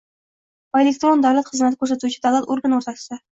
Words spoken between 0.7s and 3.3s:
va elektron davlat xizmati ko‘rsatuvchi davlat organi o‘rtasida